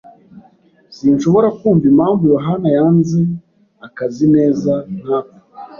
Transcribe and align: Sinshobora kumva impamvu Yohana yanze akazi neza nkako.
Sinshobora 0.95 1.47
kumva 1.59 1.85
impamvu 1.91 2.23
Yohana 2.35 2.67
yanze 2.77 3.19
akazi 3.87 4.25
neza 4.35 4.71
nkako. 4.99 5.37